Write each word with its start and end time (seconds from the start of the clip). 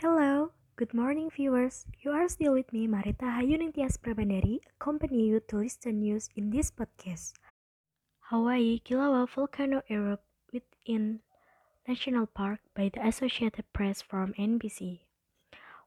Hello, 0.00 0.52
good 0.76 0.94
morning 0.94 1.28
viewers. 1.28 1.84
You 1.98 2.12
are 2.12 2.28
still 2.28 2.52
with 2.52 2.72
me 2.72 2.86
Marita 2.86 3.34
Hayunintias 3.34 3.98
Prabandari, 3.98 4.60
accompany 4.78 5.26
you 5.26 5.40
to 5.48 5.56
listen 5.56 5.98
news 5.98 6.28
in 6.36 6.50
this 6.50 6.70
podcast. 6.70 7.32
Hawaii 8.30 8.78
Kilauea 8.78 9.26
volcano 9.28 9.82
erupt 9.88 10.22
within 10.52 11.18
National 11.88 12.26
Park 12.26 12.60
by 12.76 12.94
the 12.94 13.04
Associated 13.04 13.64
Press 13.72 14.00
from 14.00 14.34
NBC. 14.34 15.00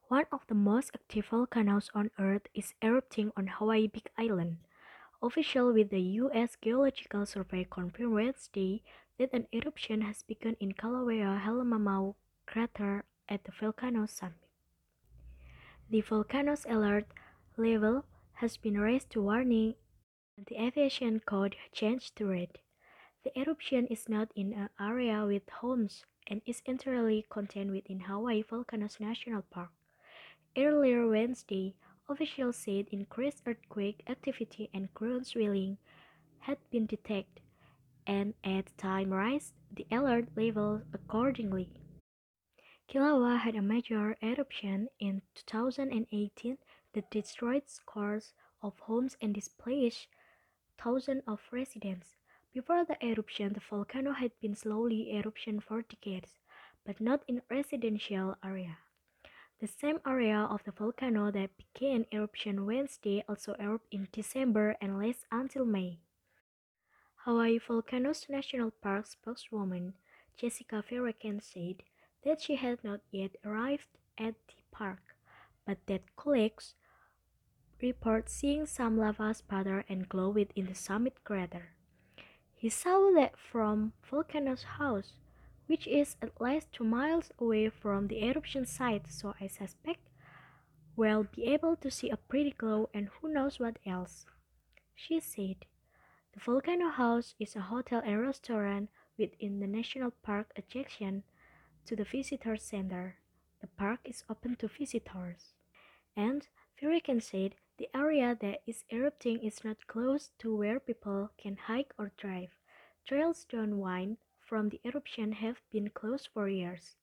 One 0.08 0.26
of 0.30 0.44
the 0.46 0.60
most 0.60 0.90
active 0.92 1.32
volcanoes 1.32 1.88
on 1.94 2.10
Earth 2.18 2.52
is 2.52 2.74
erupting 2.82 3.32
on 3.34 3.46
Hawaii 3.46 3.86
Big 3.86 4.10
Island. 4.18 4.58
Official 5.22 5.72
with 5.72 5.88
the 5.88 6.20
U.S. 6.20 6.58
Geological 6.60 7.24
Survey 7.24 7.64
confirmed 7.64 8.12
Wednesday 8.12 8.82
that 9.18 9.32
an 9.32 9.46
eruption 9.54 10.02
has 10.02 10.22
begun 10.22 10.58
in 10.60 10.72
Kilauea 10.72 11.40
Halemaumau 11.40 12.16
crater 12.44 13.06
at 13.32 13.44
the 13.44 13.52
volcano 13.58 14.04
summit. 14.04 14.36
The 15.88 16.02
volcano's 16.02 16.66
alert 16.68 17.06
level 17.56 18.04
has 18.34 18.58
been 18.58 18.78
raised 18.78 19.08
to 19.10 19.22
warning 19.22 19.74
and 20.36 20.46
the 20.46 20.62
aviation 20.62 21.20
code 21.20 21.56
changed 21.72 22.16
to 22.16 22.26
red. 22.26 22.58
The 23.24 23.38
eruption 23.38 23.86
is 23.86 24.08
not 24.08 24.28
in 24.36 24.52
an 24.52 24.68
area 24.78 25.24
with 25.24 25.48
homes 25.48 26.04
and 26.26 26.42
is 26.44 26.62
entirely 26.66 27.24
contained 27.30 27.70
within 27.70 28.00
Hawaii 28.00 28.42
Volcanoes 28.42 28.98
National 29.00 29.42
Park. 29.42 29.70
Earlier 30.56 31.08
Wednesday, 31.08 31.74
officials 32.08 32.56
said 32.56 32.86
increased 32.90 33.42
earthquake 33.46 34.02
activity 34.08 34.68
and 34.74 34.92
ground 34.92 35.26
swelling 35.26 35.78
had 36.40 36.58
been 36.70 36.86
detected 36.86 37.42
and 38.06 38.34
at 38.44 38.76
time 38.76 39.12
raised 39.12 39.54
the 39.74 39.86
alert 39.90 40.28
level 40.36 40.82
accordingly. 40.92 41.70
Kilauea 42.92 43.38
had 43.38 43.56
a 43.56 43.62
major 43.62 44.18
eruption 44.22 44.90
in 45.00 45.22
2018 45.34 46.58
that 46.92 47.10
destroyed 47.10 47.62
scores 47.70 48.34
of 48.60 48.78
homes 48.80 49.16
and 49.18 49.32
displaced 49.32 50.08
thousands 50.76 51.22
of 51.26 51.40
residents. 51.50 52.16
Before 52.52 52.84
the 52.84 53.02
eruption, 53.02 53.54
the 53.54 53.60
volcano 53.60 54.12
had 54.12 54.32
been 54.42 54.54
slowly 54.54 55.10
eruption 55.16 55.58
for 55.58 55.80
decades, 55.80 56.38
but 56.84 57.00
not 57.00 57.22
in 57.26 57.40
residential 57.48 58.36
area. 58.44 58.76
The 59.60 59.68
same 59.68 60.00
area 60.06 60.40
of 60.40 60.62
the 60.64 60.72
volcano 60.72 61.30
that 61.30 61.56
began 61.56 62.04
eruption 62.12 62.66
Wednesday 62.66 63.24
also 63.26 63.54
erupted 63.58 64.00
in 64.00 64.08
December 64.12 64.76
and 64.82 64.98
lasted 64.98 65.28
until 65.32 65.64
May. 65.64 66.00
Hawaii 67.24 67.58
Volcanoes 67.58 68.26
National 68.28 68.70
Park 68.70 69.06
spokeswoman 69.06 69.94
Jessica 70.36 70.84
Ferracane 70.86 71.42
said 71.42 71.84
that 72.24 72.40
she 72.40 72.56
had 72.56 72.82
not 72.84 73.00
yet 73.10 73.36
arrived 73.44 73.88
at 74.18 74.34
the 74.48 74.54
park, 74.70 75.16
but 75.66 75.78
that 75.86 76.16
colleagues 76.16 76.74
report 77.80 78.28
seeing 78.28 78.64
some 78.66 78.96
lava 78.96 79.34
sputter 79.34 79.84
and 79.88 80.08
glow 80.08 80.30
within 80.30 80.66
the 80.66 80.74
summit 80.74 81.24
crater. 81.24 81.70
He 82.54 82.68
saw 82.68 83.10
that 83.16 83.36
from 83.36 83.92
Volcano's 84.08 84.62
house, 84.62 85.14
which 85.66 85.88
is 85.88 86.16
at 86.22 86.40
least 86.40 86.72
two 86.72 86.84
miles 86.84 87.32
away 87.38 87.68
from 87.68 88.06
the 88.06 88.22
eruption 88.22 88.66
site, 88.66 89.10
so 89.10 89.34
I 89.40 89.48
suspect 89.48 90.08
we'll 90.94 91.24
be 91.24 91.44
able 91.46 91.74
to 91.76 91.90
see 91.90 92.10
a 92.10 92.16
pretty 92.16 92.52
glow 92.52 92.88
and 92.94 93.08
who 93.08 93.32
knows 93.32 93.58
what 93.58 93.78
else. 93.84 94.26
She 94.94 95.18
said, 95.18 95.66
The 96.34 96.40
Volcano 96.40 96.88
House 96.88 97.34
is 97.40 97.56
a 97.56 97.62
hotel 97.62 98.00
and 98.04 98.20
restaurant 98.20 98.90
within 99.18 99.58
the 99.58 99.66
national 99.66 100.12
park 100.22 100.52
adjacent 100.56 101.24
to 101.86 101.96
the 101.96 102.04
visitor 102.04 102.56
center. 102.56 103.16
The 103.60 103.66
park 103.66 104.00
is 104.04 104.24
open 104.28 104.56
to 104.56 104.68
visitors. 104.68 105.54
And 106.16 106.46
Ferracane 106.80 107.22
said 107.22 107.54
the 107.78 107.88
area 107.94 108.36
that 108.40 108.62
is 108.66 108.84
erupting 108.90 109.42
is 109.42 109.64
not 109.64 109.86
close 109.86 110.30
to 110.38 110.54
where 110.54 110.80
people 110.80 111.30
can 111.38 111.56
hike 111.56 111.92
or 111.98 112.12
drive. 112.16 112.50
Trails 113.06 113.44
downwind 113.44 114.18
from 114.40 114.68
the 114.68 114.80
eruption 114.84 115.32
have 115.32 115.60
been 115.70 115.90
closed 115.90 116.28
for 116.32 116.48
years. 116.48 116.96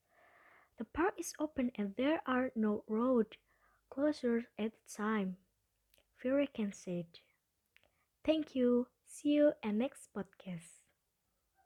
The 0.78 0.86
park 0.86 1.16
is 1.18 1.34
open 1.40 1.72
and 1.76 1.96
there 1.98 2.22
are 2.26 2.52
no 2.56 2.84
road 2.88 3.38
closures 3.92 4.46
at 4.58 4.72
the 4.72 4.94
time. 4.96 5.38
Ferracane 6.24 6.74
said. 6.74 7.06
Thank 8.26 8.56
you. 8.56 8.88
See 9.06 9.30
you 9.30 9.54
in 9.64 9.78
next 9.80 10.10
podcast. 10.14 10.79